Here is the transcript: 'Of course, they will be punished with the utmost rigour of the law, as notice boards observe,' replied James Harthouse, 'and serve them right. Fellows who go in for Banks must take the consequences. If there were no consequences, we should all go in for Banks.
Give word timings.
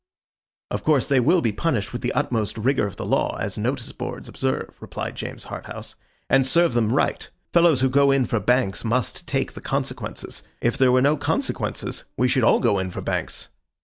'Of 0.71 0.83
course, 0.83 1.05
they 1.05 1.19
will 1.19 1.41
be 1.41 1.51
punished 1.51 1.93
with 1.93 2.01
the 2.01 2.11
utmost 2.13 2.57
rigour 2.57 2.87
of 2.87 2.95
the 2.95 3.05
law, 3.05 3.35
as 3.39 3.55
notice 3.55 3.91
boards 3.91 4.27
observe,' 4.27 4.73
replied 4.79 5.13
James 5.15 5.43
Harthouse, 5.45 5.93
'and 6.27 6.43
serve 6.47 6.73
them 6.73 6.91
right. 6.91 7.29
Fellows 7.53 7.81
who 7.81 7.87
go 7.87 8.09
in 8.09 8.25
for 8.25 8.39
Banks 8.39 8.83
must 8.83 9.27
take 9.27 9.53
the 9.53 9.61
consequences. 9.61 10.41
If 10.59 10.75
there 10.75 10.91
were 10.91 11.03
no 11.03 11.17
consequences, 11.17 12.03
we 12.17 12.27
should 12.27 12.43
all 12.43 12.59
go 12.59 12.79
in 12.79 12.89
for 12.89 13.01
Banks. 13.01 13.49